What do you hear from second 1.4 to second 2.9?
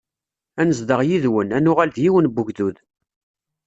ad nuɣal d yiwen n ugdud.